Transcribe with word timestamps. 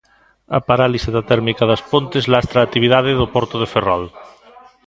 A 0.57 0.59
parálise 0.69 1.09
da 1.15 1.23
térmica 1.31 1.63
das 1.71 1.81
Pontes 1.91 2.25
lastra 2.33 2.57
a 2.59 2.65
actividade 2.67 3.11
do 3.19 3.25
porto 3.33 3.55
de 3.59 3.67
Ferrol. 3.73 4.03